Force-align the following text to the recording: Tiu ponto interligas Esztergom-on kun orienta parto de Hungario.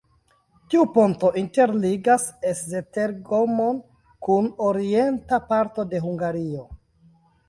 Tiu 0.73 0.83
ponto 0.93 1.27
interligas 1.41 2.23
Esztergom-on 2.51 3.77
kun 4.29 4.47
orienta 4.69 5.39
parto 5.53 5.87
de 5.93 6.01
Hungario. 6.07 6.65